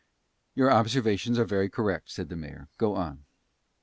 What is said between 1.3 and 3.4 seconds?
are very correct," said the mayor; "go on."